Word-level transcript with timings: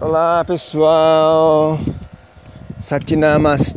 Olá 0.00 0.42
pessoal, 0.46 1.78
Satinamaste, 2.78 3.76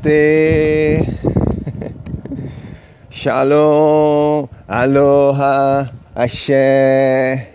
Shalom, 3.11 4.47
Aloha, 4.65 5.93
Axé, 6.15 7.49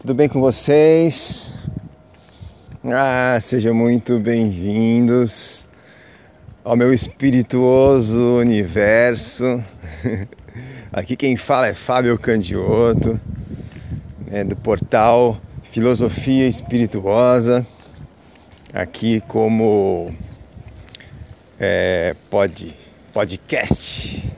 tudo 0.00 0.12
bem 0.12 0.28
com 0.28 0.40
vocês? 0.40 1.54
Ah, 2.84 3.38
sejam 3.40 3.72
muito 3.72 4.18
bem-vindos 4.18 5.64
ao 6.64 6.76
meu 6.76 6.92
espirituoso 6.92 8.38
universo. 8.38 9.62
Aqui 10.92 11.14
quem 11.14 11.36
fala 11.36 11.68
é 11.68 11.74
Fábio 11.74 12.18
Candioto, 12.18 13.20
é 14.32 14.42
do 14.42 14.56
portal 14.56 15.38
Filosofia 15.70 16.48
Espirituosa, 16.48 17.64
aqui 18.74 19.22
como 19.28 20.12
é, 21.60 22.16
pod, 22.28 22.76
podcast. 23.12 24.32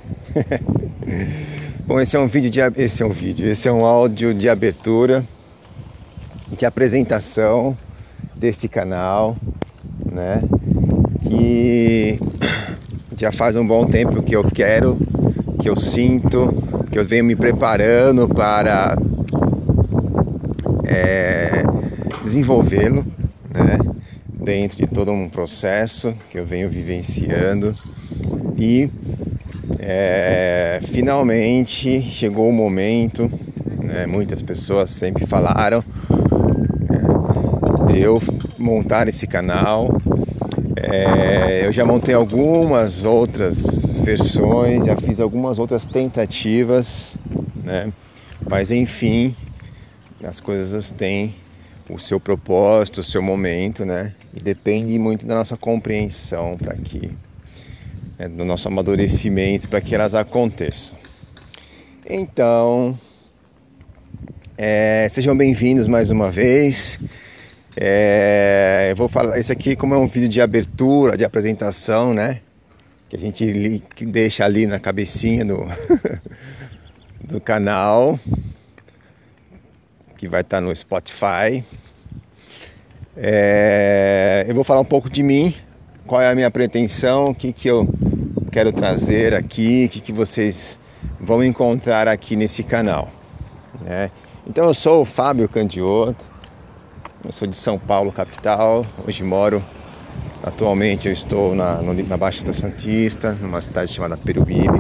Bom, 1.87 1.99
esse 1.99 2.17
é 2.17 2.21
um 2.21 2.27
vídeo 2.27 2.51
de 2.51 2.61
esse 2.83 3.03
é 3.03 3.07
um 3.07 3.13
vídeo, 3.13 3.49
esse 3.49 3.67
é 3.67 3.73
um 3.73 3.87
áudio 3.87 4.35
de 4.35 4.51
abertura, 4.51 5.25
de 6.55 6.67
apresentação 6.67 7.77
deste 8.35 8.69
canal, 8.69 9.37
né? 10.05 10.43
E 11.31 12.19
já 13.17 13.33
faz 13.33 13.57
um 13.57 13.67
bom 13.67 13.87
tempo 13.87 14.23
que 14.23 14.37
eu 14.37 14.45
quero, 14.45 14.99
que 15.63 15.71
eu 15.71 15.77
sinto, 15.77 16.49
que 16.91 16.99
eu 16.99 17.05
venho 17.07 17.25
me 17.25 17.35
preparando 17.35 18.29
para 18.29 18.99
é, 20.85 21.63
desenvolvê-lo, 22.23 23.03
né? 23.55 23.86
Dentro 24.47 24.77
de 24.77 24.87
todo 24.87 25.11
um 25.11 25.29
processo 25.29 26.15
que 26.31 26.39
eu 26.39 26.47
venho 26.47 26.71
vivenciando 26.71 27.77
e 28.57 28.89
é, 29.81 30.79
finalmente 30.85 32.01
chegou 32.01 32.49
o 32.49 32.53
momento, 32.53 33.29
né? 33.83 34.07
muitas 34.07 34.43
pessoas 34.43 34.91
sempre 34.91 35.27
falaram 35.27 35.83
é, 36.89 37.93
de 37.93 38.01
eu 38.01 38.23
montar 38.57 39.09
esse 39.09 39.27
canal. 39.27 40.01
É, 40.77 41.67
eu 41.67 41.73
já 41.73 41.85
montei 41.85 42.15
algumas 42.15 43.03
outras 43.03 43.85
versões, 44.05 44.87
já 44.87 44.97
fiz 44.97 45.19
algumas 45.19 45.59
outras 45.59 45.87
tentativas, 45.87 47.19
né? 47.65 47.93
Mas 48.49 48.71
enfim, 48.71 49.35
as 50.23 50.39
coisas 50.39 50.93
têm 50.93 51.35
o 51.91 51.99
seu 51.99 52.21
propósito, 52.21 53.01
o 53.01 53.05
seu 53.05 53.21
momento, 53.21 53.85
né? 53.85 54.15
E 54.37 54.41
depende 54.41 54.99
muito 54.99 55.27
da 55.27 55.35
nossa 55.35 55.57
compreensão 55.57 56.59
para 56.59 56.75
que, 56.75 57.11
né, 58.19 58.29
do 58.29 58.45
nosso 58.45 58.69
amadurecimento 58.69 59.67
para 59.67 59.81
que 59.81 59.95
elas 59.95 60.15
aconteçam. 60.15 60.99
Então, 62.07 62.97
é, 64.59 65.09
sejam 65.11 65.35
bem-vindos 65.35 65.89
mais 65.89 66.11
uma 66.11 66.31
vez. 66.31 67.01
É, 67.75 68.89
eu 68.91 68.97
vou 68.97 69.09
falar 69.09 69.39
isso 69.39 69.51
aqui 69.51 69.75
como 69.75 69.95
é 69.95 69.99
um 69.99 70.07
vídeo 70.07 70.29
de 70.29 70.43
abertura, 70.43 71.17
de 71.17 71.25
apresentação, 71.25 72.13
né? 72.13 72.43
Que 73.09 73.17
a 73.17 73.19
gente 73.19 73.43
li, 73.51 73.83
que 73.95 74.05
deixa 74.05 74.45
ali 74.45 74.67
na 74.67 74.79
cabecinha 74.79 75.47
do, 75.47 75.67
do 77.25 77.41
canal 77.41 78.21
que 80.19 80.29
vai 80.29 80.43
estar 80.43 80.61
no 80.61 80.77
Spotify. 80.77 81.65
É, 83.19 84.45
eu 84.47 84.55
vou 84.55 84.63
falar 84.63 84.81
um 84.81 84.85
pouco 84.85 85.09
de 85.09 85.23
mim, 85.23 85.55
qual 86.07 86.21
é 86.21 86.31
a 86.31 86.35
minha 86.35 86.51
pretensão, 86.51 87.31
o 87.31 87.35
que, 87.35 87.51
que 87.51 87.67
eu 87.67 87.89
quero 88.53 88.71
trazer 88.73 89.35
aqui, 89.35 89.87
o 89.87 89.89
que, 89.89 90.01
que 90.01 90.13
vocês 90.13 90.79
vão 91.19 91.43
encontrar 91.43 92.09
aqui 92.09 92.37
nesse 92.37 92.63
canal. 92.63 93.09
Né? 93.81 94.11
Então 94.47 94.67
eu 94.67 94.75
sou 94.75 95.01
o 95.01 95.05
Fábio 95.07 95.49
Candioto, 95.49 96.25
eu 97.25 97.33
sou 97.33 97.49
de 97.49 97.57
São 97.57 97.79
Paulo, 97.79 98.13
capital, 98.13 98.85
hoje 99.07 99.25
moro, 99.25 99.65
atualmente 100.43 101.09
eu 101.09 101.13
estou 101.13 101.55
na, 101.55 101.81
na 101.81 102.17
Baixa 102.19 102.45
da 102.45 102.53
Santista, 102.53 103.33
numa 103.33 103.63
cidade 103.63 103.93
chamada 103.93 104.19
Peruíbe. 104.19 104.79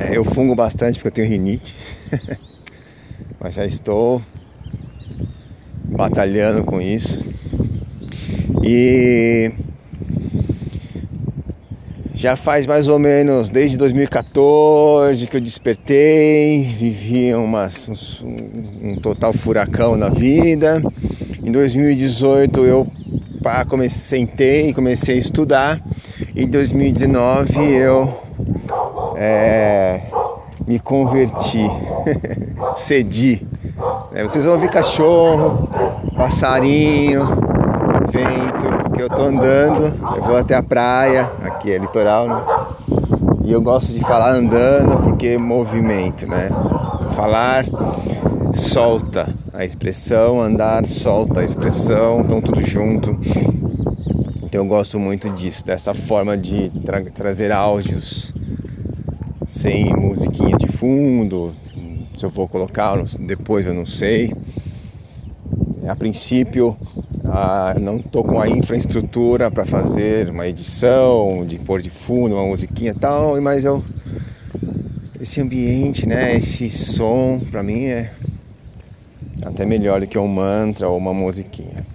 É, 0.00 0.16
eu 0.16 0.24
fungo 0.24 0.54
bastante 0.54 0.94
porque 0.94 1.08
eu 1.08 1.12
tenho 1.12 1.28
rinite. 1.28 1.76
mas 3.38 3.54
já 3.54 3.66
estou 3.66 4.22
batalhando 5.96 6.62
com 6.64 6.80
isso. 6.80 7.24
E 8.62 9.50
já 12.14 12.34
faz 12.34 12.66
mais 12.66 12.88
ou 12.88 12.98
menos 12.98 13.50
desde 13.50 13.76
2014 13.76 15.26
que 15.26 15.36
eu 15.36 15.40
despertei, 15.40 16.62
vivi 16.62 17.34
uma, 17.34 17.68
um, 18.22 18.90
um 18.90 18.96
total 18.96 19.32
furacão 19.32 19.96
na 19.96 20.08
vida. 20.08 20.82
Em 21.42 21.52
2018 21.52 22.64
eu 22.64 22.86
pá, 23.42 23.64
comecei, 23.64 24.20
sentei 24.20 24.68
e 24.68 24.74
comecei 24.74 25.16
a 25.16 25.20
estudar. 25.20 25.80
Em 26.34 26.48
2019 26.48 27.74
eu 27.74 28.20
é, 29.16 30.02
me 30.66 30.78
converti, 30.78 31.64
cedi. 32.76 33.46
É, 34.12 34.22
vocês 34.22 34.44
vão 34.44 34.54
ouvir 34.54 34.70
cachorro, 34.70 35.68
passarinho, 36.16 37.26
vento, 38.10 38.66
porque 38.82 39.02
eu 39.02 39.08
tô 39.08 39.22
andando, 39.22 39.94
eu 40.16 40.22
vou 40.22 40.36
até 40.36 40.54
a 40.54 40.62
praia, 40.62 41.30
aqui 41.42 41.70
é 41.70 41.78
litoral, 41.78 42.26
né? 42.26 42.42
E 43.44 43.52
eu 43.52 43.60
gosto 43.60 43.92
de 43.92 44.00
falar 44.00 44.32
andando 44.32 44.98
porque 45.04 45.36
movimento, 45.36 46.26
né? 46.26 46.48
Falar 47.14 47.64
solta 48.54 49.28
a 49.52 49.64
expressão, 49.64 50.40
andar 50.40 50.86
solta 50.86 51.40
a 51.40 51.44
expressão, 51.44 52.22
estão 52.22 52.40
tudo 52.40 52.60
junto. 52.62 53.16
Então 54.42 54.62
eu 54.62 54.66
gosto 54.66 54.98
muito 54.98 55.28
disso, 55.30 55.64
dessa 55.64 55.92
forma 55.94 56.36
de 56.36 56.70
tra 56.84 57.02
trazer 57.02 57.52
áudios 57.52 58.34
sem 59.46 59.94
musiquinha 59.94 60.56
de 60.56 60.66
fundo. 60.66 61.54
Se 62.16 62.24
eu 62.24 62.30
vou 62.30 62.48
colocar 62.48 62.96
depois 63.20 63.66
eu 63.66 63.74
não 63.74 63.84
sei. 63.86 64.32
A 65.88 65.94
princípio 65.94 66.76
não 67.80 67.98
estou 67.98 68.24
com 68.24 68.40
a 68.40 68.48
infraestrutura 68.48 69.50
para 69.50 69.66
fazer 69.66 70.28
uma 70.30 70.46
edição, 70.46 71.44
de 71.46 71.58
pôr 71.58 71.80
de 71.80 71.90
fundo 71.90 72.34
uma 72.34 72.46
musiquinha 72.46 72.90
e 72.90 72.94
tal, 72.94 73.40
mas 73.40 73.64
eu 73.64 73.84
esse 75.20 75.40
ambiente, 75.40 76.06
né, 76.06 76.36
esse 76.36 76.68
som 76.68 77.40
para 77.50 77.62
mim 77.62 77.84
é 77.84 78.12
até 79.42 79.64
melhor 79.64 80.00
do 80.00 80.06
que 80.06 80.18
um 80.18 80.28
mantra 80.28 80.88
ou 80.88 80.96
uma 80.96 81.14
musiquinha. 81.14 81.86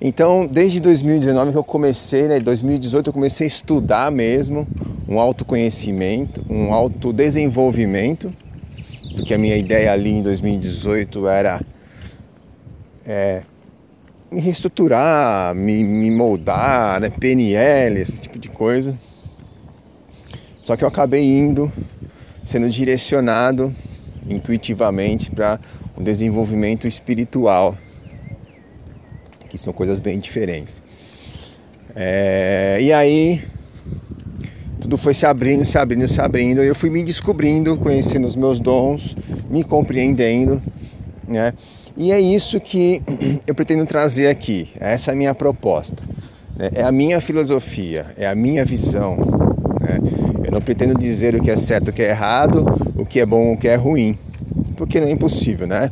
Então, 0.00 0.46
desde 0.46 0.80
2019 0.80 1.52
que 1.52 1.58
eu 1.58 1.64
comecei, 1.64 2.28
né, 2.28 2.38
2018 2.40 3.08
eu 3.08 3.12
comecei 3.12 3.46
a 3.46 3.48
estudar 3.48 4.10
mesmo 4.10 4.66
um 5.08 5.18
autoconhecimento, 5.18 6.44
um 6.48 6.72
autodesenvolvimento, 6.72 8.30
porque 9.14 9.34
a 9.34 9.38
minha 9.38 9.56
ideia 9.56 9.92
ali 9.92 10.10
em 10.10 10.22
2018 10.22 11.26
era 11.26 11.60
é, 13.06 13.42
me 14.30 14.40
reestruturar, 14.40 15.54
me, 15.54 15.84
me 15.84 16.10
moldar, 16.10 17.00
né, 17.00 17.10
PNL, 17.10 18.00
esse 18.00 18.20
tipo 18.20 18.38
de 18.38 18.48
coisa. 18.48 18.98
Só 20.60 20.76
que 20.76 20.84
eu 20.84 20.88
acabei 20.88 21.22
indo, 21.22 21.70
sendo 22.44 22.68
direcionado 22.70 23.74
intuitivamente 24.28 25.30
para 25.30 25.60
um 25.96 26.02
desenvolvimento 26.02 26.86
espiritual, 26.86 27.76
que 29.48 29.58
são 29.58 29.72
coisas 29.72 30.00
bem 30.00 30.18
diferentes. 30.18 30.82
É, 31.94 32.78
e 32.80 32.92
aí 32.92 33.42
tudo 34.80 34.98
foi 34.98 35.14
se 35.14 35.24
abrindo, 35.24 35.64
se 35.64 35.78
abrindo, 35.78 36.08
se 36.08 36.20
abrindo. 36.20 36.62
E 36.62 36.66
eu 36.66 36.74
fui 36.74 36.90
me 36.90 37.02
descobrindo, 37.02 37.76
conhecendo 37.78 38.26
os 38.26 38.34
meus 38.34 38.58
dons, 38.60 39.16
me 39.48 39.62
compreendendo, 39.62 40.60
né? 41.28 41.54
E 41.96 42.10
é 42.10 42.20
isso 42.20 42.60
que 42.60 43.02
eu 43.46 43.54
pretendo 43.54 43.86
trazer 43.86 44.28
aqui. 44.28 44.68
Essa 44.80 45.12
é 45.12 45.14
a 45.14 45.16
minha 45.16 45.34
proposta. 45.34 46.02
Né? 46.56 46.70
É 46.74 46.82
a 46.82 46.90
minha 46.90 47.20
filosofia, 47.20 48.06
é 48.16 48.26
a 48.26 48.34
minha 48.34 48.64
visão. 48.64 49.16
Né? 49.80 50.00
Eu 50.44 50.50
não 50.50 50.60
pretendo 50.60 50.98
dizer 50.98 51.36
o 51.36 51.42
que 51.42 51.50
é 51.50 51.56
certo, 51.56 51.88
o 51.88 51.92
que 51.92 52.02
é 52.02 52.10
errado, 52.10 52.66
o 52.96 53.06
que 53.06 53.20
é 53.20 53.26
bom, 53.26 53.52
o 53.52 53.56
que 53.56 53.68
é 53.68 53.76
ruim, 53.76 54.18
porque 54.76 55.00
não 55.00 55.06
é 55.06 55.10
impossível, 55.12 55.66
né? 55.66 55.90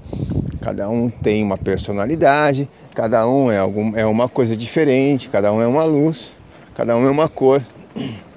Cada 0.60 0.88
um 0.88 1.08
tem 1.08 1.42
uma 1.42 1.56
personalidade, 1.56 2.68
cada 2.94 3.26
um 3.28 3.50
é, 3.50 3.58
algum, 3.58 3.96
é 3.96 4.04
uma 4.04 4.28
coisa 4.28 4.56
diferente, 4.56 5.28
cada 5.28 5.52
um 5.52 5.60
é 5.60 5.66
uma 5.66 5.84
luz, 5.84 6.36
cada 6.74 6.96
um 6.96 7.06
é 7.06 7.10
uma 7.10 7.28
cor. 7.28 7.62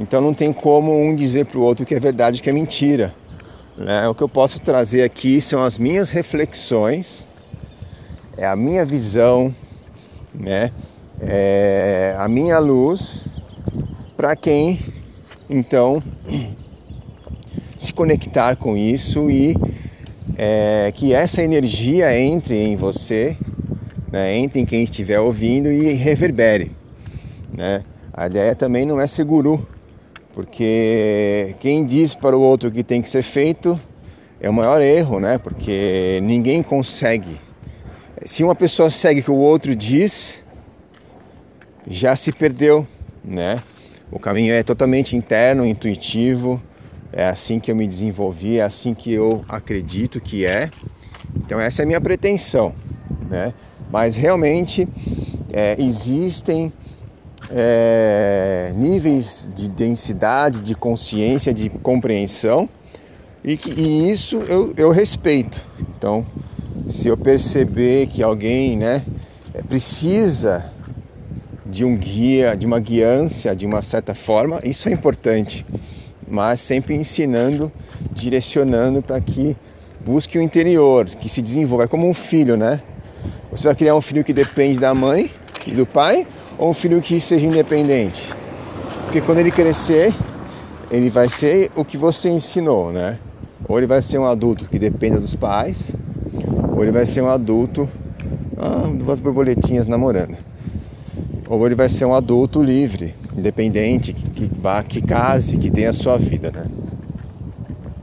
Então 0.00 0.20
não 0.20 0.32
tem 0.32 0.52
como 0.52 0.96
um 0.96 1.12
dizer 1.12 1.46
para 1.46 1.58
o 1.58 1.60
outro 1.60 1.84
que 1.84 1.92
é 1.92 1.98
verdade, 1.98 2.40
que 2.40 2.48
é 2.48 2.52
mentira. 2.52 3.12
Né? 3.78 4.08
O 4.08 4.14
que 4.14 4.22
eu 4.22 4.28
posso 4.28 4.60
trazer 4.60 5.04
aqui 5.04 5.40
são 5.40 5.62
as 5.62 5.78
minhas 5.78 6.10
reflexões 6.10 7.24
é 8.36 8.44
a 8.46 8.56
minha 8.56 8.84
visão, 8.84 9.54
né? 10.34 10.72
É 11.20 12.14
a 12.18 12.28
minha 12.28 12.58
luz 12.58 13.26
para 14.16 14.34
quem 14.34 14.78
então 15.48 16.02
se 17.76 17.92
conectar 17.92 18.56
com 18.56 18.76
isso 18.76 19.30
e 19.30 19.56
é, 20.36 20.92
que 20.94 21.12
essa 21.12 21.42
energia 21.42 22.16
entre 22.16 22.56
em 22.56 22.76
você, 22.76 23.36
né, 24.10 24.36
entre 24.36 24.60
em 24.60 24.66
quem 24.66 24.82
estiver 24.82 25.18
ouvindo 25.18 25.70
e 25.70 25.92
reverbere. 25.92 26.72
Né? 27.52 27.82
A 28.12 28.26
ideia 28.26 28.54
também 28.54 28.84
não 28.86 29.00
é 29.00 29.06
ser 29.06 29.24
guru, 29.24 29.66
porque 30.38 31.56
quem 31.58 31.84
diz 31.84 32.14
para 32.14 32.38
o 32.38 32.40
outro 32.40 32.70
que 32.70 32.84
tem 32.84 33.02
que 33.02 33.10
ser 33.10 33.24
feito 33.24 33.76
é 34.40 34.48
o 34.48 34.52
maior 34.52 34.80
erro, 34.80 35.18
né? 35.18 35.36
Porque 35.36 36.20
ninguém 36.22 36.62
consegue. 36.62 37.40
Se 38.24 38.44
uma 38.44 38.54
pessoa 38.54 38.88
segue 38.88 39.18
o 39.18 39.24
que 39.24 39.30
o 39.32 39.36
outro 39.36 39.74
diz, 39.74 40.40
já 41.88 42.14
se 42.14 42.30
perdeu, 42.30 42.86
né? 43.24 43.60
O 44.12 44.20
caminho 44.20 44.54
é 44.54 44.62
totalmente 44.62 45.16
interno, 45.16 45.66
intuitivo, 45.66 46.62
é 47.12 47.26
assim 47.26 47.58
que 47.58 47.72
eu 47.72 47.74
me 47.74 47.88
desenvolvi, 47.88 48.60
é 48.60 48.62
assim 48.62 48.94
que 48.94 49.12
eu 49.12 49.44
acredito 49.48 50.20
que 50.20 50.46
é. 50.46 50.70
Então 51.34 51.58
essa 51.58 51.82
é 51.82 51.84
a 51.84 51.86
minha 51.86 52.00
pretensão, 52.00 52.72
né? 53.28 53.52
Mas 53.90 54.14
realmente 54.14 54.88
é, 55.52 55.74
existem 55.82 56.72
é, 57.50 58.72
níveis 58.76 59.50
de 59.54 59.68
densidade, 59.68 60.60
de 60.60 60.74
consciência, 60.74 61.52
de 61.52 61.68
compreensão 61.70 62.68
e, 63.44 63.56
que, 63.56 63.70
e 63.70 64.10
isso 64.10 64.36
eu, 64.48 64.72
eu 64.76 64.90
respeito. 64.90 65.64
Então, 65.96 66.26
se 66.88 67.08
eu 67.08 67.16
perceber 67.16 68.06
que 68.08 68.22
alguém, 68.22 68.76
né, 68.76 69.04
é, 69.54 69.62
precisa 69.62 70.72
de 71.64 71.84
um 71.84 71.96
guia, 71.96 72.56
de 72.56 72.66
uma 72.66 72.80
guiança, 72.80 73.54
de 73.54 73.66
uma 73.66 73.82
certa 73.82 74.14
forma, 74.14 74.60
isso 74.64 74.88
é 74.88 74.92
importante 74.92 75.64
mas 76.30 76.60
sempre 76.60 76.94
ensinando, 76.94 77.72
direcionando 78.12 79.02
para 79.02 79.20
que 79.20 79.56
busque 80.04 80.38
o 80.38 80.42
interior, 80.42 81.06
que 81.06 81.28
se 81.28 81.42
desenvolva. 81.42 81.84
É 81.84 81.88
como 81.88 82.08
um 82.08 82.14
filho, 82.14 82.56
né? 82.56 82.80
Você 83.50 83.64
vai 83.64 83.74
criar 83.74 83.94
um 83.94 84.00
filho 84.00 84.22
que 84.22 84.32
depende 84.32 84.78
da 84.78 84.94
mãe 84.94 85.30
e 85.66 85.72
do 85.72 85.86
pai 85.86 86.26
ou 86.58 86.70
um 86.70 86.74
filho 86.74 87.00
que 87.00 87.20
seja 87.20 87.46
independente? 87.46 88.34
Porque 89.04 89.20
quando 89.20 89.38
ele 89.38 89.50
crescer, 89.50 90.12
ele 90.90 91.08
vai 91.08 91.28
ser 91.28 91.70
o 91.76 91.84
que 91.84 91.96
você 91.96 92.28
ensinou, 92.28 92.92
né? 92.92 93.18
Ou 93.68 93.78
ele 93.78 93.86
vai 93.86 94.02
ser 94.02 94.18
um 94.18 94.26
adulto 94.26 94.66
que 94.66 94.78
depende 94.78 95.18
dos 95.18 95.34
pais, 95.34 95.94
ou 96.74 96.82
ele 96.82 96.92
vai 96.92 97.06
ser 97.06 97.22
um 97.22 97.28
adulto, 97.28 97.88
ah, 98.56 98.90
duas 98.92 99.20
borboletinhas 99.20 99.86
namorando. 99.86 100.36
Ou 101.48 101.64
ele 101.64 101.74
vai 101.74 101.88
ser 101.88 102.04
um 102.04 102.14
adulto 102.14 102.62
livre, 102.62 103.14
independente, 103.36 104.12
que, 104.12 104.28
que 104.28 104.50
vá, 104.60 104.82
que 104.82 105.00
case, 105.00 105.56
que 105.56 105.70
tenha 105.70 105.90
a 105.90 105.94
sua 105.94 106.18
vida, 106.18 106.50
né? 106.50 106.66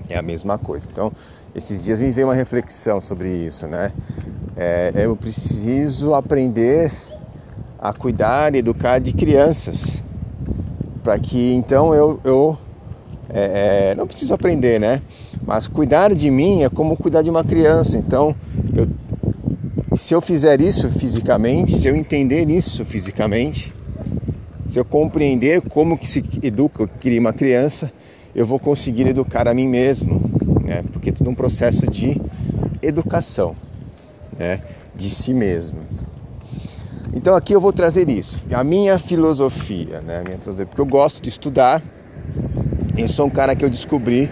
É 0.09 0.17
a 0.17 0.21
mesma 0.21 0.57
coisa. 0.57 0.87
Então, 0.91 1.11
esses 1.53 1.83
dias 1.83 1.99
me 1.99 2.11
veio 2.11 2.27
uma 2.27 2.35
reflexão 2.35 2.99
sobre 2.99 3.29
isso, 3.29 3.67
né? 3.67 3.91
É, 4.55 4.91
eu 4.95 5.15
preciso 5.15 6.13
aprender 6.13 6.91
a 7.89 7.93
cuidar 7.93 8.55
e 8.55 8.59
educar 8.59 8.99
de 8.99 9.13
crianças, 9.13 10.03
para 11.03 11.19
que 11.19 11.53
então 11.53 11.93
eu, 11.93 12.19
eu 12.23 12.57
é, 13.29 13.91
é, 13.91 13.95
não 13.95 14.07
preciso 14.07 14.33
aprender, 14.33 14.79
né? 14.79 15.01
Mas 15.45 15.67
cuidar 15.67 16.13
de 16.13 16.31
mim 16.31 16.63
é 16.63 16.69
como 16.69 16.97
cuidar 16.97 17.21
de 17.21 17.29
uma 17.29 17.43
criança. 17.43 17.97
Então, 17.97 18.35
eu, 18.75 18.87
se 19.95 20.13
eu 20.13 20.21
fizer 20.21 20.59
isso 20.61 20.89
fisicamente, 20.91 21.73
se 21.73 21.87
eu 21.87 21.95
entender 21.95 22.49
isso 22.49 22.83
fisicamente, 22.85 23.73
se 24.69 24.79
eu 24.79 24.85
compreender 24.85 25.61
como 25.61 25.97
que 25.97 26.07
se 26.07 26.23
educa, 26.41 26.89
uma 27.19 27.33
criança, 27.33 27.91
eu 28.33 28.45
vou 28.45 28.59
conseguir 28.59 29.07
educar 29.07 29.47
a 29.47 29.53
mim 29.53 29.67
mesmo, 29.67 30.21
né? 30.63 30.83
Porque 30.91 31.09
é 31.09 31.13
tudo 31.13 31.29
um 31.29 31.35
processo 31.35 31.87
de 31.87 32.19
educação, 32.81 33.55
né? 34.37 34.61
De 34.95 35.09
si 35.09 35.33
mesmo. 35.33 35.94
Então 37.15 37.33
aqui 37.33 37.53
eu 37.53 37.61
vou 37.61 37.71
trazer 37.71 38.09
isso, 38.09 38.45
a 38.51 38.61
minha 38.61 38.99
filosofia, 38.99 40.01
né? 40.01 40.21
Porque 40.67 40.81
eu 40.81 40.85
gosto 40.85 41.21
de 41.23 41.29
estudar. 41.29 41.81
Eu 42.97 43.07
sou 43.07 43.27
um 43.27 43.29
cara 43.29 43.55
que 43.55 43.63
eu 43.63 43.69
descobri 43.69 44.29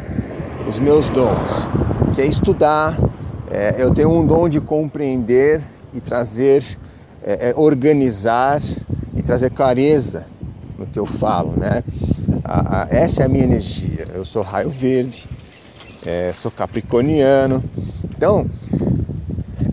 os 0.67 0.79
meus 0.79 1.07
dons, 1.07 1.69
que 2.13 2.21
é 2.21 2.25
estudar. 2.25 2.99
É, 3.49 3.75
eu 3.77 3.93
tenho 3.93 4.09
um 4.11 4.25
dom 4.25 4.49
de 4.49 4.59
compreender 4.59 5.61
e 5.93 6.01
trazer, 6.01 6.61
é, 7.23 7.51
é, 7.51 7.53
organizar 7.55 8.61
e 9.15 9.23
trazer 9.23 9.49
clareza 9.51 10.25
no 10.77 10.85
que 10.85 10.99
eu 10.99 11.05
falo, 11.05 11.53
né? 11.55 11.83
A, 12.43 12.81
a, 12.83 12.87
essa 12.89 13.21
é 13.21 13.25
a 13.25 13.29
minha 13.29 13.45
energia. 13.45 14.09
Eu 14.13 14.25
sou 14.25 14.41
raio 14.41 14.69
verde, 14.69 15.25
é, 16.05 16.33
sou 16.33 16.51
capricorniano. 16.51 17.63
Então, 18.15 18.45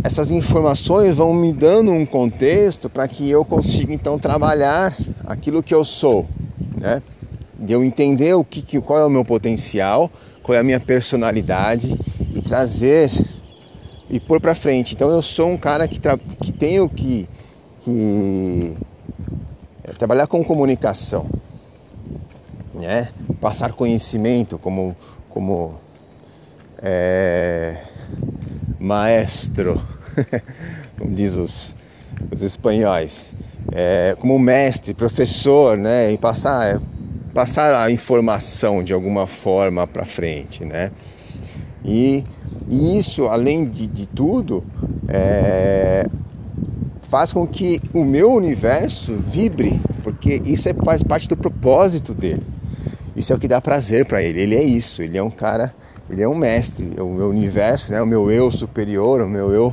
essas 0.03 0.31
informações 0.31 1.15
vão 1.15 1.35
me 1.35 1.53
dando 1.53 1.93
um 1.93 2.07
contexto 2.07 2.89
para 2.89 3.07
que 3.07 3.29
eu 3.31 3.45
consiga 3.45 3.93
então 3.93 4.19
trabalhar 4.19 4.97
aquilo 5.27 5.63
que 5.63 5.75
eu 5.75 5.85
sou, 5.85 6.27
né? 6.77 7.03
De 7.59 7.73
eu 7.73 7.85
entender 7.85 8.35
o 8.35 8.43
que, 8.43 8.81
qual 8.81 8.99
é 8.99 9.05
o 9.05 9.11
meu 9.11 9.25
potencial, 9.25 10.11
qual 10.43 10.57
é 10.57 10.59
a 10.59 10.63
minha 10.63 10.81
personalidade 10.81 11.95
e 12.35 12.41
trazer 12.41 13.11
e 14.09 14.19
pôr 14.19 14.41
para 14.41 14.55
frente. 14.55 14.95
Então 14.95 15.11
eu 15.11 15.21
sou 15.21 15.51
um 15.51 15.59
cara 15.59 15.87
que, 15.87 16.01
que 16.41 16.53
tenho 16.53 16.89
que, 16.89 17.29
que 17.81 18.77
é 19.85 19.93
trabalhar 19.93 20.27
com 20.27 20.43
comunicação, 20.43 21.27
né? 22.73 23.11
passar 23.41 23.73
conhecimento 23.73 24.59
como, 24.59 24.97
como 25.29 25.75
é, 26.83 27.77
maestro, 28.81 29.81
como 30.99 31.15
diz 31.15 31.35
os, 31.35 31.77
os 32.31 32.43
espanhóis, 32.43 33.35
é, 33.73 34.17
como 34.19 34.39
mestre, 34.39 34.95
professor, 34.95 35.77
né? 35.77 36.11
e 36.11 36.19
passar, 36.19 36.81
passar 37.35 37.75
a 37.75 37.91
informação 37.91 38.83
de 38.83 38.93
alguma 38.93 39.27
forma 39.27 39.87
para 39.87 40.05
frente. 40.05 40.65
Né? 40.65 40.91
E, 41.85 42.25
e, 42.69 42.99
isso, 42.99 43.27
além 43.27 43.67
de, 43.67 43.87
de 43.87 44.09
tudo, 44.09 44.65
é, 45.09 46.07
faz 47.09 47.33
com 47.33 47.47
que 47.47 47.81
o 47.93 48.05
meu 48.05 48.33
universo 48.33 49.17
vibre, 49.17 49.81
porque 50.03 50.41
isso 50.45 50.69
é, 50.69 50.75
faz 50.75 51.03
parte 51.03 51.29
do 51.29 51.37
propósito 51.37 52.15
dele. 52.15 52.43
Isso 53.15 53.33
é 53.33 53.37
o 53.37 53.39
que 53.39 53.49
dá 53.49 53.61
prazer 53.61 54.07
para 54.07 54.23
ele. 54.23 54.41
Ele 54.41 54.57
é 54.57 54.63
isso, 54.63 55.03
ele 55.03 55.19
é 55.19 55.23
um 55.23 55.31
cara, 55.31 55.75
ele 56.11 56.23
é 56.23 56.29
um 56.29 56.35
mestre. 56.35 56.93
O 57.01 57.11
meu 57.11 57.29
universo, 57.29 57.93
né, 57.93 58.03
o 58.03 58.07
meu 58.07 58.31
eu 58.31 58.51
superior, 58.51 59.21
o 59.21 59.29
meu 59.29 59.53
eu 59.53 59.73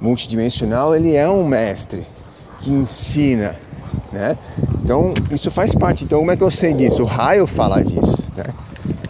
multidimensional, 0.00 0.94
ele 0.94 1.14
é 1.14 1.28
um 1.28 1.46
mestre 1.46 2.06
que 2.60 2.70
ensina, 2.70 3.56
né? 4.12 4.36
Então, 4.82 5.14
isso 5.30 5.50
faz 5.50 5.74
parte. 5.74 6.04
Então, 6.04 6.18
como 6.18 6.30
é 6.30 6.36
que 6.36 6.42
eu 6.42 6.50
sei 6.50 6.72
disso? 6.72 7.02
O 7.02 7.06
raio 7.06 7.46
fala 7.46 7.82
disso, 7.82 8.24
né? 8.36 8.44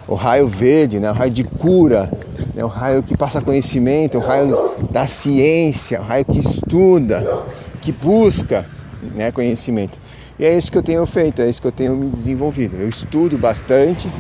O 0.07 0.15
raio 0.15 0.47
verde, 0.47 1.01
né? 1.01 1.11
O 1.11 1.15
raio 1.15 1.31
de 1.31 1.45
cura, 1.45 2.11
né? 2.55 2.65
O 2.65 2.69
raio 2.69 3.03
que 3.03 3.17
passa 3.17 3.41
conhecimento, 3.41 4.19
o 4.19 4.21
raio 4.21 4.75
da 4.91 5.07
ciência, 5.07 6.01
o 6.01 6.05
raio 6.05 6.25
que 6.25 6.39
estuda, 6.39 7.45
que 7.81 7.93
busca 7.93 8.67
né, 9.15 9.31
conhecimento. 9.31 9.99
E 10.39 10.45
é 10.45 10.57
isso 10.57 10.71
que 10.71 10.77
eu 10.77 10.83
tenho 10.83 11.07
feito, 11.07 11.41
é 11.41 11.49
isso 11.49 11.61
que 11.61 11.69
eu 11.69 11.73
tenho 11.73 11.97
me 11.97 12.11
desenvolvido. 12.11 12.77
Eu 12.77 12.89
estudo 12.89 13.39
bastante, 13.39 14.11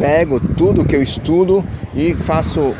pego 0.00 0.40
tudo 0.40 0.84
que 0.84 0.96
eu 0.96 1.02
estudo 1.02 1.62
e 1.94 2.14
faço, 2.14 2.74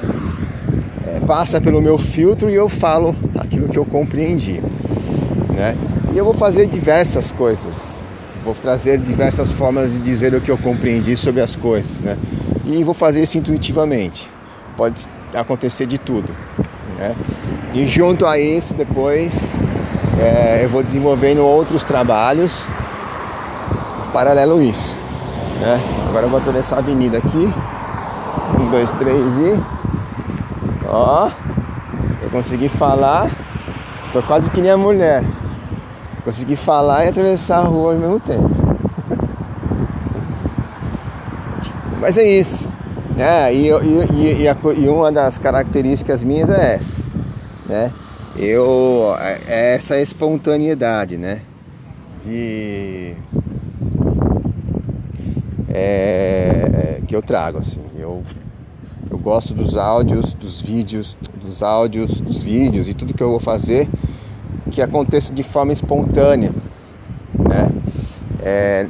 é, 1.06 1.20
passa 1.26 1.60
pelo 1.60 1.82
meu 1.82 1.98
filtro 1.98 2.48
e 2.48 2.54
eu 2.54 2.68
falo 2.68 3.14
aquilo 3.36 3.68
que 3.68 3.78
eu 3.78 3.84
compreendi. 3.84 4.62
Né? 5.50 5.76
E 6.12 6.18
eu 6.18 6.24
vou 6.24 6.32
fazer 6.32 6.66
diversas 6.66 7.30
coisas, 7.30 7.96
vou 8.42 8.54
trazer 8.54 8.98
diversas 8.98 9.50
formas 9.50 9.92
de 9.92 10.00
dizer 10.00 10.34
o 10.34 10.40
que 10.40 10.50
eu 10.50 10.56
compreendi 10.56 11.14
sobre 11.14 11.42
as 11.42 11.54
coisas. 11.54 12.00
Né? 12.00 12.16
E 12.64 12.82
vou 12.82 12.94
fazer 12.94 13.22
isso 13.22 13.36
intuitivamente. 13.36 14.28
Pode 14.76 15.04
acontecer 15.34 15.86
de 15.86 15.98
tudo. 15.98 16.34
Né? 16.98 17.14
E 17.74 17.86
junto 17.86 18.24
a 18.26 18.38
isso, 18.38 18.74
depois 18.74 19.44
é, 20.18 20.64
eu 20.64 20.70
vou 20.70 20.82
desenvolvendo 20.82 21.44
outros 21.44 21.84
trabalhos 21.84 22.66
paralelo 24.12 24.58
a 24.58 24.62
isso. 24.62 24.99
Né? 25.60 25.80
Agora 26.08 26.26
eu 26.26 26.30
vou 26.30 26.40
atravessar 26.40 26.76
a 26.76 26.78
avenida 26.78 27.18
aqui. 27.18 27.52
Um, 28.58 28.70
dois, 28.70 28.90
três 28.92 29.36
e. 29.38 29.62
Ó, 30.88 31.30
eu 32.22 32.30
consegui 32.30 32.68
falar. 32.68 33.30
Tô 34.12 34.22
quase 34.22 34.50
que 34.50 34.60
nem 34.60 34.70
a 34.70 34.76
mulher. 34.76 35.24
Consegui 36.24 36.56
falar 36.56 37.04
e 37.04 37.08
atravessar 37.08 37.58
a 37.58 37.64
rua 37.64 37.92
ao 37.92 37.98
mesmo 37.98 38.18
tempo. 38.18 38.48
Mas 42.00 42.18
é 42.18 42.24
isso. 42.24 42.68
Né? 43.16 43.54
E, 43.54 43.68
e, 43.68 44.44
e, 44.44 44.82
e, 44.82 44.88
uma 44.88 45.12
das 45.12 45.38
características 45.38 46.24
minhas 46.24 46.48
é 46.48 46.74
essa 46.74 47.10
né? 47.70 47.92
Eu 48.36 49.14
é, 49.18 49.40
é 49.46 49.74
essa 49.76 49.98
espontaneidade, 50.00 51.16
né? 51.16 51.42
De 52.22 53.14
é, 55.70 57.00
que 57.06 57.14
eu 57.14 57.22
trago 57.22 57.58
assim. 57.58 57.82
Eu 57.96 58.22
eu 59.10 59.18
gosto 59.18 59.54
dos 59.54 59.76
áudios, 59.76 60.34
dos 60.34 60.60
vídeos, 60.60 61.16
dos 61.42 61.62
áudios, 61.62 62.20
dos 62.20 62.42
vídeos 62.42 62.88
e 62.88 62.94
tudo 62.94 63.12
que 63.12 63.22
eu 63.22 63.30
vou 63.30 63.40
fazer 63.40 63.88
que 64.70 64.80
aconteça 64.80 65.34
de 65.34 65.42
forma 65.42 65.72
espontânea, 65.72 66.54
né? 67.38 67.70
É, 68.40 68.86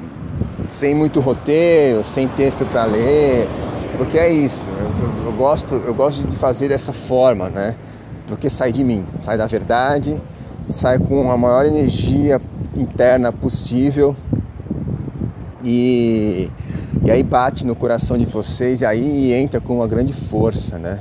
sem 0.69 0.95
muito 0.95 1.21
roteiro, 1.21 2.05
sem 2.05 2.29
texto 2.29 2.65
para 2.67 2.85
ler, 2.85 3.49
porque 3.97 4.19
é 4.19 4.31
isso. 4.31 4.69
Eu, 4.69 5.27
eu, 5.27 5.33
gosto, 5.33 5.75
eu 5.75 5.95
gosto 5.95 6.29
de 6.29 6.37
fazer 6.37 6.69
dessa 6.69 6.93
forma, 6.93 7.49
né? 7.49 7.75
Porque 8.27 8.49
sai 8.49 8.71
de 8.71 8.85
mim, 8.85 9.05
sai 9.23 9.37
da 9.37 9.47
verdade, 9.47 10.23
sai 10.67 10.99
com 10.99 11.31
a 11.33 11.37
maior 11.37 11.67
energia 11.67 12.41
interna 12.77 13.33
possível 13.33 14.15
e, 15.65 16.49
e 17.05 17.11
aí 17.11 17.23
bate 17.23 17.67
no 17.67 17.75
coração 17.75 18.19
de 18.19 18.27
vocês 18.27 18.81
e 18.81 18.87
aí 18.87 19.33
entra 19.33 19.61
com 19.61 19.77
uma 19.77 19.87
grande 19.87 20.13
força, 20.13 20.79
né? 20.79 21.01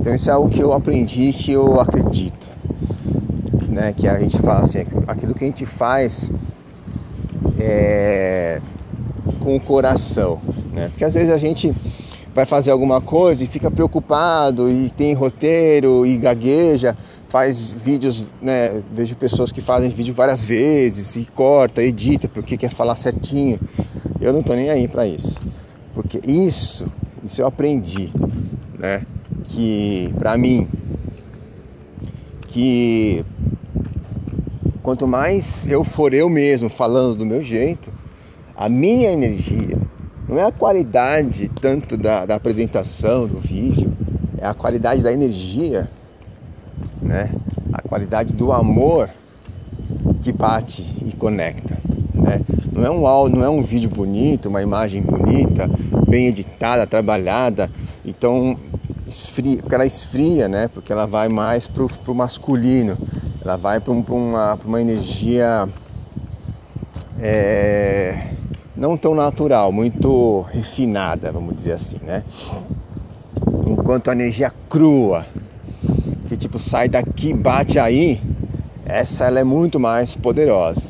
Então 0.00 0.14
isso 0.14 0.28
é 0.28 0.32
algo 0.32 0.48
que 0.48 0.62
eu 0.62 0.72
aprendi 0.72 1.32
que 1.32 1.52
eu 1.52 1.80
acredito, 1.80 2.46
né? 3.68 3.92
Que 3.96 4.08
a 4.08 4.18
gente 4.18 4.38
fala 4.38 4.60
assim, 4.60 4.84
aquilo 5.06 5.34
que 5.34 5.44
a 5.44 5.46
gente 5.46 5.64
faz 5.64 6.30
é, 7.58 8.60
com 9.40 9.56
o 9.56 9.60
coração, 9.60 10.40
né? 10.72 10.88
Porque 10.88 11.04
às 11.04 11.14
vezes 11.14 11.30
a 11.30 11.38
gente 11.38 11.72
vai 12.34 12.44
fazer 12.44 12.72
alguma 12.72 13.00
coisa 13.00 13.44
e 13.44 13.46
fica 13.46 13.70
preocupado 13.70 14.68
e 14.68 14.90
tem 14.90 15.14
roteiro 15.14 16.04
e 16.04 16.16
gagueja, 16.16 16.96
faz 17.28 17.70
vídeos, 17.70 18.24
né? 18.42 18.82
Vejo 18.92 19.14
pessoas 19.16 19.52
que 19.52 19.60
fazem 19.60 19.90
vídeo 19.90 20.12
várias 20.12 20.44
vezes 20.44 21.14
e 21.16 21.26
corta, 21.34 21.82
edita 21.82 22.28
porque 22.28 22.56
quer 22.56 22.70
falar 22.70 22.96
certinho. 22.96 23.60
Eu 24.20 24.32
não 24.32 24.42
tô 24.42 24.54
nem 24.54 24.70
aí 24.70 24.88
para 24.88 25.06
isso. 25.06 25.42
Porque 25.94 26.20
isso, 26.24 26.86
isso 27.22 27.40
eu 27.42 27.46
aprendi, 27.46 28.12
né? 28.78 29.06
Que 29.44 30.12
para 30.18 30.36
mim 30.36 30.68
que 32.48 33.24
quanto 34.82 35.08
mais 35.08 35.66
eu 35.66 35.82
for 35.82 36.14
eu 36.14 36.28
mesmo 36.28 36.68
falando 36.68 37.16
do 37.16 37.26
meu 37.26 37.42
jeito, 37.42 37.92
a 38.56 38.68
minha 38.68 39.10
energia, 39.10 39.76
não 40.28 40.38
é 40.38 40.44
a 40.44 40.52
qualidade 40.52 41.48
tanto 41.48 41.96
da, 41.96 42.24
da 42.24 42.36
apresentação 42.36 43.26
do 43.26 43.40
vídeo, 43.40 43.92
é 44.38 44.46
a 44.46 44.54
qualidade 44.54 45.02
da 45.02 45.12
energia, 45.12 45.90
né? 47.02 47.30
A 47.72 47.82
qualidade 47.82 48.34
do 48.34 48.52
amor 48.52 49.10
que 50.22 50.32
bate 50.32 50.82
e 51.04 51.12
conecta, 51.16 51.76
né? 52.24 52.40
Não 52.72 52.84
é 52.84 52.90
um 52.90 53.28
não 53.28 53.44
é 53.44 53.48
um 53.48 53.62
vídeo 53.62 53.90
bonito, 53.90 54.48
uma 54.48 54.62
imagem 54.62 55.02
bonita, 55.02 55.70
bem 56.08 56.26
editada, 56.26 56.86
trabalhada, 56.86 57.70
então 58.04 58.56
esfria, 59.06 59.58
porque 59.58 59.74
ela 59.74 59.86
esfria, 59.86 60.48
né? 60.48 60.68
Porque 60.68 60.92
ela 60.92 61.06
vai 61.06 61.28
mais 61.28 61.66
pro, 61.66 61.88
pro 61.88 62.14
masculino, 62.14 62.96
ela 63.42 63.56
vai 63.56 63.78
para 63.80 63.92
um, 63.92 64.00
uma, 64.00 64.58
uma 64.64 64.80
energia 64.80 65.68
é, 67.20 68.28
não 68.76 68.96
tão 68.96 69.14
natural, 69.14 69.70
muito 69.70 70.42
refinada, 70.52 71.30
vamos 71.30 71.54
dizer 71.54 71.72
assim, 71.72 71.98
né? 72.02 72.24
Enquanto 73.66 74.10
a 74.10 74.12
energia 74.12 74.50
crua, 74.68 75.26
que 76.26 76.36
tipo 76.36 76.58
sai 76.58 76.88
daqui, 76.88 77.32
bate 77.32 77.78
aí, 77.78 78.20
essa 78.84 79.26
ela 79.26 79.40
é 79.40 79.44
muito 79.44 79.78
mais 79.78 80.14
poderosa, 80.14 80.86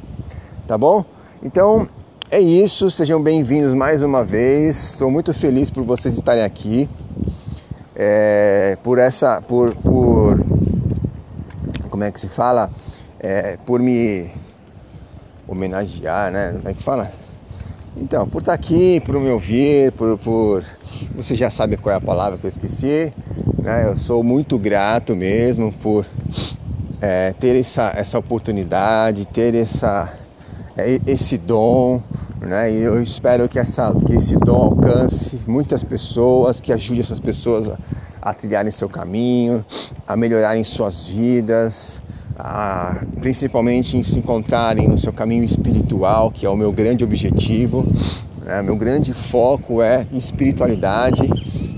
tá 0.67 0.79
bom? 0.79 1.05
Então 1.45 1.87
é 2.31 2.41
isso, 2.41 2.91
sejam 2.91 3.23
bem-vindos 3.23 3.75
mais 3.75 4.03
uma 4.03 4.25
vez. 4.25 4.93
Estou 4.93 5.11
muito 5.11 5.35
feliz 5.35 5.71
por 5.71 5.85
vocês 5.85 6.15
estarem 6.15 6.43
aqui, 6.43 6.89
é, 7.95 8.79
por 8.83 8.99
essa, 8.99 9.43
por, 9.43 9.75
por, 9.77 10.43
como 11.91 12.03
é 12.03 12.11
que 12.11 12.19
se 12.19 12.31
fala, 12.31 12.71
é, 13.21 13.59
por 13.59 13.79
me 13.79 14.31
homenagear, 15.47 16.33
né? 16.33 16.53
Como 16.57 16.69
é 16.71 16.73
que 16.73 16.83
fala? 16.83 17.13
Então, 17.95 18.27
por 18.27 18.41
estar 18.41 18.55
aqui, 18.55 19.03
por 19.05 19.21
me 19.21 19.29
ouvir, 19.29 19.93
por, 19.93 20.17
por. 20.17 20.65
Você 21.15 21.35
já 21.35 21.51
sabe 21.51 21.77
qual 21.77 21.93
é 21.93 21.99
a 21.99 22.01
palavra 22.01 22.39
que 22.39 22.47
eu 22.47 22.49
esqueci, 22.49 23.13
né? 23.63 23.87
Eu 23.87 23.97
sou 23.99 24.25
muito 24.25 24.59
grato 24.59 25.15
mesmo 25.15 25.71
por 25.75 26.07
é, 27.03 27.35
ter 27.35 27.55
essa, 27.55 27.93
essa 27.95 28.19
oportunidade, 28.19 29.29
ter 29.29 29.55
essa, 29.55 30.24
esse 31.07 31.39
dom, 31.39 32.03
né? 32.41 32.71
E 32.73 32.83
eu 32.83 33.03
espero 33.03 33.49
que, 33.49 33.59
essa, 33.59 33.95
que 34.07 34.15
esse 34.15 34.37
dom 34.37 34.57
alcance 34.57 35.41
muitas 35.47 35.83
pessoas, 35.83 36.61
que 36.61 36.73
ajude 36.73 37.01
essas 37.01 37.21
pessoas 37.21 37.69
a, 37.69 37.79
a 38.21 38.35
trilharem 38.35 38.71
seu 38.71 38.89
caminho, 38.89 39.65
a 40.07 40.17
melhorarem 40.17 40.65
suas 40.65 41.07
vidas, 41.07 42.03
a, 42.39 43.05
principalmente 43.21 43.97
em 43.97 44.03
se 44.03 44.19
encontrarem 44.19 44.89
no 44.89 44.99
seu 44.99 45.13
caminho 45.13 45.45
espiritual, 45.45 46.31
que 46.31 46.45
é 46.45 46.51
o 46.51 46.57
meu 46.57 46.73
grande 46.73 47.05
objetivo. 47.05 47.87
Né? 48.45 48.61
Meu 48.63 48.77
grande 48.77 49.13
foco 49.13 49.81
é 49.81 50.07
espiritualidade 50.13 51.23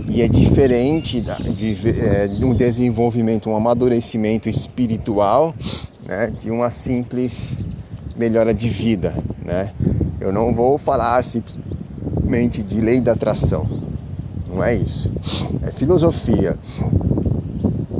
e 0.09 0.23
é 0.23 0.29
diferente 0.29 1.21
de, 1.21 1.77
é, 2.01 2.29
de 2.29 2.45
um 2.45 2.55
desenvolvimento, 2.55 3.51
um 3.51 3.57
amadurecimento 3.57 4.49
espiritual 4.49 5.55
né? 6.07 6.29
de 6.29 6.51
uma 6.51 6.71
simples 6.71 7.51
melhora 8.19 8.53
de 8.53 8.69
vida. 8.69 9.17
Né? 9.45 9.73
Eu 10.21 10.33
não 10.33 10.55
vou 10.55 10.79
falar 10.79 11.23
simplesmente 11.25 12.63
de 12.63 12.81
lei 12.81 13.01
da 13.01 13.13
atração, 13.13 13.67
não 14.49 14.63
é 14.63 14.75
isso. 14.75 15.11
É 15.63 15.71
filosofia 15.71 16.59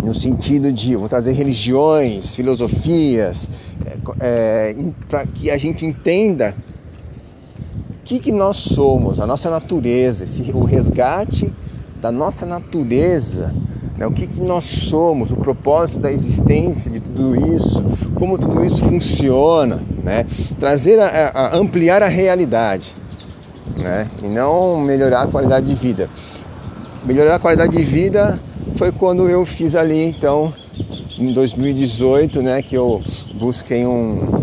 no 0.07 0.15
sentido 0.15 0.73
de 0.73 0.95
vou 0.95 1.09
trazer 1.09 1.33
religiões, 1.33 2.37
filosofias, 2.37 3.49
é, 3.85 4.71
é, 4.71 4.77
para 5.09 5.27
que 5.27 5.51
a 5.51 5.59
gente 5.59 5.85
entenda 5.85 6.55
o 7.91 8.05
que, 8.05 8.21
que 8.21 8.31
nós 8.31 8.59
somos, 8.59 9.19
a 9.19 9.27
nossa 9.27 9.51
natureza, 9.51 10.23
esse, 10.23 10.53
o 10.53 10.63
resgate 10.63 11.53
da 12.01 12.13
nossa 12.13 12.47
natureza, 12.47 13.53
né, 13.99 14.07
o 14.07 14.13
que, 14.13 14.29
que 14.29 14.41
nós 14.41 14.65
somos, 14.67 15.33
o 15.33 15.37
propósito 15.37 15.99
da 15.99 16.13
existência 16.13 16.89
de 16.89 17.01
tudo 17.01 17.35
isso, 17.35 17.83
como 18.17 18.39
tudo 18.39 18.65
isso 18.65 18.83
funciona, 18.83 19.81
né, 20.03 20.27
trazer 20.59 20.99
a, 20.99 21.29
a 21.29 21.57
ampliar 21.57 22.03
a 22.03 22.09
realidade, 22.09 22.93
né, 23.77 24.09
e 24.23 24.29
não 24.29 24.81
melhorar 24.81 25.23
a 25.23 25.27
qualidade 25.27 25.67
de 25.67 25.75
vida. 25.75 26.09
Melhorar 27.05 27.37
a 27.37 27.39
qualidade 27.39 27.77
de 27.77 27.85
vida 27.85 28.39
foi 28.75 28.91
quando 28.91 29.29
eu 29.29 29.45
fiz 29.45 29.75
ali 29.75 30.03
então 30.03 30.53
em 31.19 31.33
2018, 31.33 32.43
né, 32.43 32.63
que 32.63 32.77
eu 32.77 33.03
busquei 33.35 33.87
um, 33.87 34.43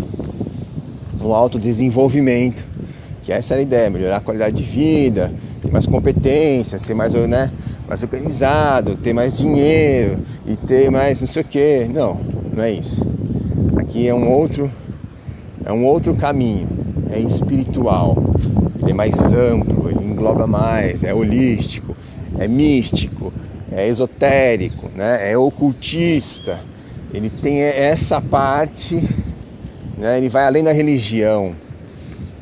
um 1.20 1.34
autodesenvolvimento, 1.34 2.64
que 3.22 3.32
essa 3.32 3.54
era 3.54 3.60
a 3.60 3.62
ideia, 3.62 3.90
melhorar 3.90 4.16
a 4.18 4.20
qualidade 4.20 4.56
de 4.56 4.62
vida, 4.62 5.32
ter 5.60 5.70
mais 5.70 5.86
competência, 5.86 6.78
ser 6.78 6.94
mais, 6.94 7.12
né, 7.12 7.50
mais 7.88 8.02
organizado, 8.02 8.96
ter 8.96 9.12
mais 9.12 9.36
dinheiro 9.36 10.22
e 10.46 10.56
ter 10.56 10.90
mais 10.90 11.20
não 11.20 11.28
sei 11.28 11.42
o 11.42 11.44
que. 11.44 11.88
Não, 11.92 12.20
não 12.54 12.62
é 12.62 12.70
isso. 12.70 13.13
Aqui 13.84 14.08
é 14.08 14.14
um 14.14 14.30
outro, 14.30 14.70
é 15.64 15.72
um 15.72 15.84
outro 15.84 16.14
caminho, 16.14 16.66
é 17.10 17.18
espiritual, 17.18 18.16
ele 18.80 18.92
é 18.92 18.94
mais 18.94 19.30
amplo, 19.30 19.90
ele 19.90 20.04
engloba 20.04 20.46
mais, 20.46 21.04
é 21.04 21.12
holístico, 21.12 21.94
é 22.38 22.48
místico, 22.48 23.30
é 23.70 23.86
esotérico, 23.86 24.88
né? 24.96 25.30
é 25.30 25.36
ocultista, 25.36 26.60
ele 27.12 27.28
tem 27.28 27.60
essa 27.60 28.22
parte, 28.22 28.96
né? 29.98 30.16
ele 30.16 30.30
vai 30.30 30.46
além 30.46 30.64
da 30.64 30.72
religião, 30.72 31.54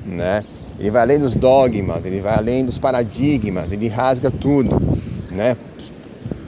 né? 0.07 0.45
ele 0.79 0.93
vai 0.93 1.03
além 1.03 1.19
dos 1.19 1.35
dogmas, 1.35 2.05
ele 2.05 2.21
vai 2.21 2.35
além 2.35 2.65
dos 2.65 2.79
paradigmas, 2.79 3.73
ele 3.73 3.89
rasga 3.89 4.31
tudo, 4.31 4.81
né? 5.29 5.57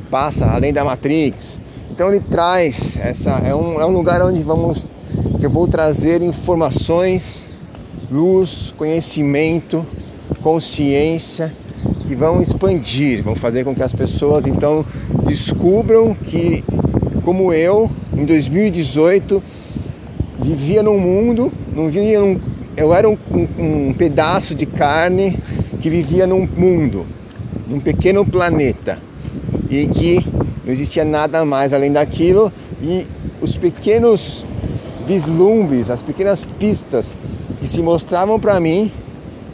passa 0.08 0.46
além 0.46 0.72
da 0.72 0.84
Matrix. 0.84 1.63
Então 1.94 2.08
ele 2.08 2.18
traz 2.18 2.98
essa 3.00 3.30
é 3.44 3.54
um, 3.54 3.80
é 3.80 3.86
um 3.86 3.92
lugar 3.92 4.20
onde 4.20 4.42
vamos 4.42 4.88
que 5.38 5.46
eu 5.46 5.50
vou 5.50 5.68
trazer 5.68 6.22
informações, 6.22 7.44
luz, 8.10 8.74
conhecimento, 8.76 9.86
consciência 10.42 11.54
que 12.04 12.16
vão 12.16 12.42
expandir, 12.42 13.22
vão 13.22 13.36
fazer 13.36 13.62
com 13.62 13.72
que 13.72 13.82
as 13.82 13.92
pessoas 13.92 14.44
então 14.44 14.84
descubram 15.24 16.14
que, 16.14 16.64
como 17.24 17.52
eu, 17.52 17.88
em 18.12 18.24
2018, 18.24 19.40
vivia 20.40 20.82
num 20.82 20.98
mundo, 20.98 21.52
não 21.76 21.86
vivia 21.86 22.18
num, 22.18 22.40
eu 22.76 22.92
era 22.92 23.08
um, 23.08 23.16
um, 23.30 23.88
um 23.90 23.94
pedaço 23.94 24.52
de 24.52 24.66
carne 24.66 25.38
que 25.80 25.88
vivia 25.88 26.26
num 26.26 26.44
mundo, 26.44 27.06
num 27.68 27.78
pequeno 27.78 28.26
planeta, 28.26 28.98
e 29.70 29.86
que 29.86 30.33
não 30.64 30.72
existia 30.72 31.04
nada 31.04 31.44
mais 31.44 31.72
além 31.72 31.92
daquilo, 31.92 32.52
E 32.82 33.06
os 33.40 33.56
pequenos 33.56 34.44
vislumbres, 35.06 35.90
as 35.90 36.02
pequenas 36.02 36.44
pistas 36.58 37.16
que 37.60 37.66
se 37.66 37.82
mostravam 37.82 38.40
para 38.40 38.58
mim, 38.58 38.90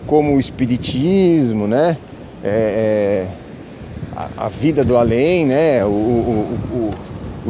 como 0.07 0.37
o 0.37 0.39
espiritismo, 0.39 1.67
né? 1.67 1.97
É, 2.43 3.27
é, 3.27 3.27
a, 4.17 4.47
a, 4.47 4.49
vida 4.49 4.85
do 4.85 4.97
além, 4.97 5.47
né? 5.47 5.85
O, 5.85 5.89
o, 5.89 6.59
o, 6.73 6.91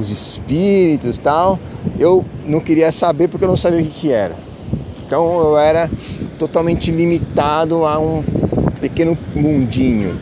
os 0.00 0.10
espíritos 0.10 1.18
tal. 1.18 1.58
Eu 1.98 2.24
não 2.46 2.60
queria 2.60 2.90
saber 2.90 3.28
porque 3.28 3.44
eu 3.44 3.48
não 3.48 3.56
sabia 3.56 3.80
o 3.80 3.84
que, 3.84 3.90
que 3.90 4.12
era. 4.12 4.34
Então 5.06 5.40
eu 5.40 5.58
era 5.58 5.90
totalmente 6.38 6.90
limitado 6.90 7.84
a 7.84 7.98
um 7.98 8.22
pequeno 8.80 9.16
mundinho. 9.34 10.18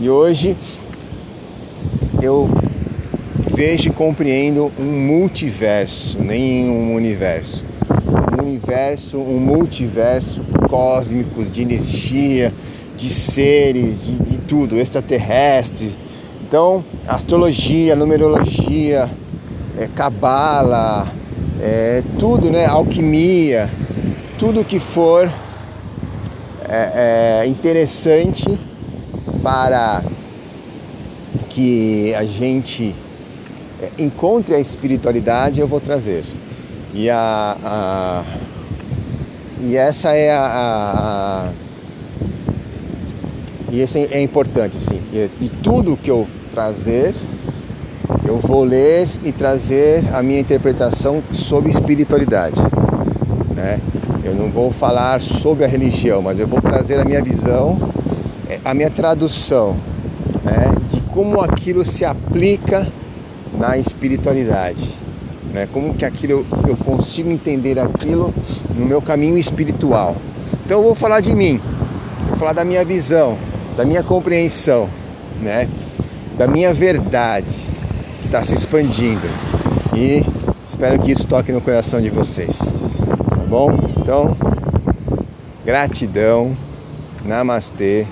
E 0.00 0.10
hoje 0.10 0.56
eu 2.22 2.48
vejo 3.54 3.88
e 3.88 3.92
compreendo 3.92 4.72
um 4.78 4.84
multiverso, 4.84 6.18
nem 6.18 6.68
um 6.68 6.94
universo. 6.94 7.64
Um 8.38 8.42
universo, 8.42 9.18
um 9.18 9.38
multiverso 9.38 10.42
cósmico 10.68 11.44
de 11.44 11.62
energia, 11.62 12.52
de 12.96 13.08
seres, 13.08 14.06
de, 14.06 14.18
de 14.18 14.38
tudo, 14.40 14.78
extraterrestre. 14.78 15.96
Então, 16.46 16.84
astrologia, 17.06 17.96
numerologia, 17.96 19.10
é, 19.78 19.86
cabala, 19.88 21.08
é, 21.60 22.02
tudo, 22.18 22.50
né? 22.50 22.66
Alquimia, 22.66 23.70
tudo 24.38 24.64
que 24.64 24.78
for 24.78 25.30
é, 26.68 27.42
é 27.42 27.46
interessante 27.46 28.58
para 29.42 30.02
que 31.56 32.14
a 32.14 32.22
gente 32.22 32.94
é, 33.80 33.88
encontre 33.98 34.54
a 34.54 34.60
espiritualidade, 34.60 35.58
eu 35.58 35.66
vou 35.66 35.80
trazer. 35.80 36.22
E, 36.92 37.08
a, 37.08 37.56
a 37.64 38.24
e 39.62 39.74
essa 39.74 40.12
é 40.12 40.30
a, 40.30 40.42
a, 40.42 41.48
a 41.48 41.52
e 43.72 43.80
esse 43.80 44.06
é 44.12 44.20
importante 44.20 44.76
assim. 44.76 45.00
De 45.40 45.48
tudo 45.48 45.96
que 45.96 46.10
eu 46.10 46.26
trazer, 46.52 47.14
eu 48.26 48.36
vou 48.36 48.62
ler 48.62 49.08
e 49.24 49.32
trazer 49.32 50.04
a 50.12 50.22
minha 50.22 50.40
interpretação 50.40 51.22
sobre 51.32 51.70
espiritualidade, 51.70 52.60
né? 53.54 53.80
Eu 54.22 54.34
não 54.34 54.50
vou 54.50 54.70
falar 54.70 55.22
sobre 55.22 55.64
a 55.64 55.68
religião, 55.68 56.20
mas 56.20 56.38
eu 56.38 56.46
vou 56.46 56.60
trazer 56.60 57.00
a 57.00 57.04
minha 57.04 57.22
visão, 57.22 57.78
é, 58.46 58.60
a 58.62 58.74
minha 58.74 58.90
tradução, 58.90 59.76
né? 60.46 60.74
De 60.88 61.00
como 61.12 61.40
aquilo 61.40 61.84
se 61.84 62.04
aplica 62.04 62.86
na 63.58 63.76
espiritualidade, 63.76 64.88
né? 65.52 65.68
Como 65.72 65.92
que 65.94 66.04
aquilo 66.04 66.46
eu 66.66 66.76
consigo 66.76 67.30
entender 67.30 67.78
aquilo 67.78 68.32
no 68.74 68.86
meu 68.86 69.02
caminho 69.02 69.36
espiritual. 69.36 70.16
Então 70.64 70.78
eu 70.78 70.82
vou 70.84 70.94
falar 70.94 71.20
de 71.20 71.34
mim, 71.34 71.60
vou 72.28 72.36
falar 72.36 72.52
da 72.52 72.64
minha 72.64 72.84
visão, 72.84 73.36
da 73.76 73.84
minha 73.84 74.04
compreensão, 74.04 74.88
né? 75.42 75.68
Da 76.38 76.46
minha 76.46 76.72
verdade 76.72 77.56
que 78.20 78.26
está 78.28 78.42
se 78.42 78.54
expandindo 78.54 79.28
e 79.94 80.24
espero 80.64 80.98
que 81.00 81.10
isso 81.10 81.26
toque 81.26 81.50
no 81.50 81.60
coração 81.60 82.00
de 82.00 82.10
vocês 82.10 82.60
bom? 83.46 83.70
Então, 83.96 84.36
gratidão, 85.64 86.56
namastê, 87.24 88.06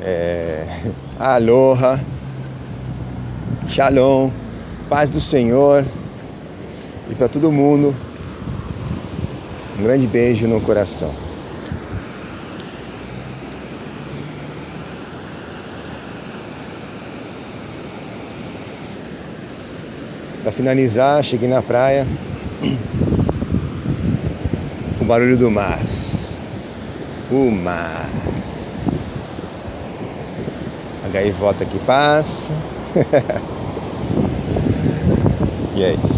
é, 0.00 0.66
aloha, 1.18 2.00
shalom, 3.66 4.30
paz 4.88 5.10
do 5.10 5.20
Senhor 5.20 5.84
e 7.10 7.14
para 7.14 7.28
todo 7.28 7.50
mundo, 7.50 7.94
um 9.78 9.82
grande 9.82 10.06
beijo 10.06 10.46
no 10.46 10.60
coração. 10.60 11.14
Para 20.42 20.52
finalizar, 20.52 21.22
cheguei 21.22 21.48
na 21.48 21.60
praia 21.60 22.06
barulho 25.08 25.38
do 25.38 25.50
mar. 25.50 25.80
O 27.30 27.50
mar. 27.50 28.10
A 31.08 31.10
gaivota 31.10 31.64
que 31.64 31.78
passa. 31.78 32.52
e 35.74 35.82
é 35.82 35.94
isso. 35.94 36.17